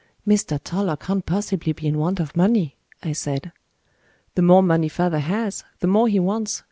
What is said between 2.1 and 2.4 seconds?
of